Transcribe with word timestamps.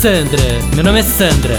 Sandra, 0.00 0.40
meu 0.74 0.82
nome 0.82 1.00
é 1.00 1.02
Sandra. 1.02 1.56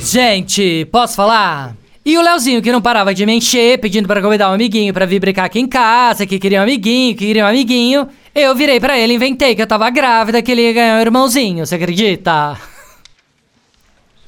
Gente, 0.00 0.86
posso 0.86 1.14
falar? 1.14 1.76
E 2.02 2.16
o 2.16 2.22
Leozinho 2.22 2.62
que 2.62 2.72
não 2.72 2.80
parava 2.80 3.12
de 3.12 3.26
me 3.26 3.34
encher, 3.34 3.78
pedindo 3.78 4.08
para 4.08 4.22
convidar 4.22 4.48
um 4.48 4.54
amiguinho 4.54 4.94
para 4.94 5.04
vir 5.04 5.20
brincar 5.20 5.44
aqui 5.44 5.60
em 5.60 5.68
casa, 5.68 6.24
que 6.24 6.38
queria 6.38 6.58
um 6.58 6.62
amiguinho, 6.62 7.14
que 7.14 7.26
queria 7.26 7.44
um 7.44 7.48
amiguinho. 7.48 8.08
Eu 8.34 8.54
virei 8.54 8.80
para 8.80 8.98
ele, 8.98 9.12
inventei 9.12 9.54
que 9.54 9.60
eu 9.60 9.66
tava 9.66 9.90
grávida, 9.90 10.40
que 10.40 10.50
ele 10.50 10.62
ia 10.62 10.72
ganhar 10.72 10.96
um 10.96 11.00
irmãozinho, 11.02 11.66
você 11.66 11.74
acredita? 11.74 12.56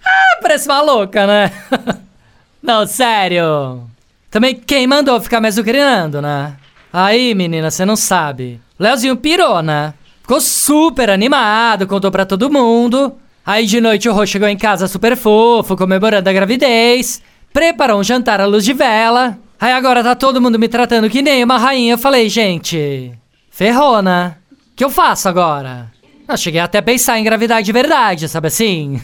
Ah, 0.05 0.39
parece 0.43 0.69
uma 0.69 0.83
louca, 0.83 1.27
né? 1.27 1.51
Não, 2.63 2.87
sério. 2.87 3.83
Também 4.31 4.55
quem 4.55 4.87
mandou 4.87 5.19
ficar 5.23 5.41
me 5.41 5.49
azucrinando, 5.49 6.21
né? 6.21 6.55
Aí, 6.93 7.35
menina, 7.35 7.71
você 7.71 7.85
não 7.87 7.97
sabe. 7.97 8.61
Leozinho 8.79 9.17
pirou, 9.17 9.63
né? 9.63 9.95
Ficou 10.29 10.43
super 10.43 11.09
animado, 11.09 11.87
contou 11.87 12.11
pra 12.11 12.27
todo 12.27 12.53
mundo. 12.53 13.17
Aí 13.47 13.65
de 13.65 13.81
noite 13.81 14.11
o 14.11 14.13
Rô 14.13 14.27
chegou 14.27 14.47
em 14.47 14.59
casa 14.59 14.87
super 14.87 15.17
fofo, 15.17 15.75
comemorando 15.75 16.29
a 16.29 16.33
gravidez. 16.35 17.23
Preparou 17.51 17.99
um 17.99 18.05
jantar 18.05 18.39
à 18.39 18.45
luz 18.45 18.63
de 18.63 18.75
vela. 18.75 19.39
Aí 19.59 19.73
agora 19.73 20.05
tá 20.05 20.15
todo 20.15 20.39
mundo 20.39 20.59
me 20.59 20.69
tratando 20.69 21.09
que 21.09 21.23
nem 21.23 21.43
uma 21.43 21.57
rainha. 21.57 21.95
Eu 21.95 21.99
falei, 21.99 22.29
gente, 22.29 23.11
ferrou, 23.51 24.03
né? 24.03 24.37
O 24.53 24.77
que 24.77 24.85
eu 24.85 24.91
faço 24.91 25.31
agora? 25.31 25.91
Eu 26.29 26.37
cheguei 26.37 26.61
até 26.61 26.77
a 26.77 26.83
pensar 26.83 27.17
em 27.17 27.23
engravidar 27.23 27.63
de 27.63 27.73
verdade, 27.73 28.29
sabe 28.29 28.49
assim? 28.49 29.01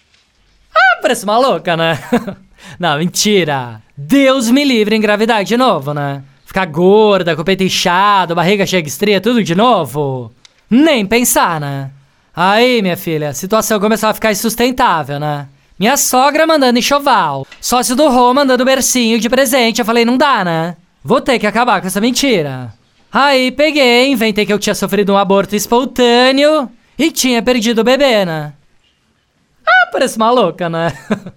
ah, 0.74 0.98
parece 1.02 1.24
uma 1.24 1.36
louca, 1.36 1.76
né? 1.76 1.98
Não, 2.80 2.96
mentira. 2.96 3.82
Deus 3.94 4.50
me 4.50 4.64
livre 4.64 4.96
engravidar 4.96 5.44
de 5.44 5.58
novo, 5.58 5.92
né? 5.92 6.22
Ficar 6.46 6.64
gorda, 6.64 7.36
com 7.36 7.42
o 7.42 7.44
peito 7.44 7.62
inchado, 7.62 8.34
barriga 8.34 8.64
cheia 8.64 8.82
de 8.82 8.88
estria, 8.88 9.20
tudo 9.20 9.44
de 9.44 9.54
novo? 9.54 10.32
Nem 10.70 11.06
pensar, 11.06 11.60
né? 11.60 11.90
Aí, 12.34 12.82
minha 12.82 12.96
filha, 12.96 13.30
a 13.30 13.34
situação 13.34 13.80
começou 13.80 14.08
a 14.08 14.14
ficar 14.14 14.32
insustentável, 14.32 15.18
né? 15.18 15.48
Minha 15.78 15.96
sogra 15.96 16.46
mandando 16.46 16.78
enxoval, 16.78 17.46
sócio 17.60 17.94
do 17.94 18.08
Rô 18.08 18.32
mandando 18.32 18.64
bercinho 18.64 19.18
de 19.18 19.28
presente. 19.28 19.78
Eu 19.78 19.84
falei, 19.84 20.04
não 20.04 20.16
dá, 20.16 20.44
né? 20.44 20.76
Vou 21.04 21.20
ter 21.20 21.38
que 21.38 21.46
acabar 21.46 21.80
com 21.80 21.86
essa 21.86 22.00
mentira. 22.00 22.72
Aí 23.12 23.50
peguei, 23.52 24.10
inventei 24.10 24.44
que 24.44 24.52
eu 24.52 24.58
tinha 24.58 24.74
sofrido 24.74 25.12
um 25.12 25.16
aborto 25.16 25.54
espontâneo 25.54 26.70
e 26.98 27.10
tinha 27.10 27.42
perdido 27.42 27.80
o 27.80 27.84
bebê, 27.84 28.24
né? 28.24 28.52
Ah, 29.66 29.88
parece 29.92 30.18
maluca, 30.18 30.68
né? 30.68 30.92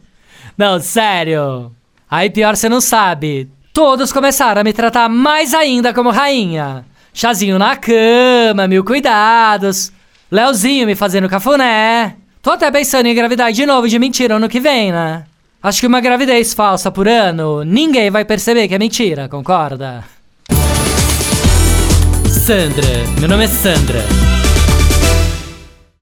não, 0.58 0.80
sério. 0.80 1.72
Aí 2.10 2.30
pior 2.30 2.56
você 2.56 2.68
não 2.68 2.82
sabe. 2.82 3.50
Todos 3.74 4.12
começaram 4.12 4.62
a 4.62 4.64
me 4.64 4.74
tratar 4.74 5.08
mais 5.08 5.54
ainda 5.54 5.94
como 5.94 6.10
rainha. 6.10 6.86
Chazinho 7.20 7.60
na 7.60 7.76
cama, 7.76 8.66
mil 8.66 8.82
cuidados. 8.82 9.92
Leozinho 10.32 10.88
me 10.88 10.96
fazendo 10.96 11.28
cafuné. 11.28 12.16
Tô 12.42 12.52
até 12.52 12.72
pensando 12.72 13.08
em 13.08 13.12
engravidar 13.12 13.52
de 13.52 13.66
novo 13.66 13.90
de 13.90 14.00
mentira 14.00 14.38
ano 14.38 14.48
que 14.48 14.58
vem, 14.58 14.94
né? 14.94 15.26
Acho 15.62 15.82
que 15.82 15.88
uma 15.88 16.00
gravidez 16.00 16.54
falsa 16.54 16.90
por 16.90 17.10
ano, 17.10 17.66
ninguém 17.66 18.10
vai 18.10 18.24
perceber 18.24 18.70
que 18.70 18.76
é 18.76 18.80
mentira, 18.80 19.28
concorda? 19.28 20.06
Sandra, 22.26 22.88
meu 23.20 23.28
nome 23.28 23.44
é 23.44 23.48
Sandra. 23.48 24.00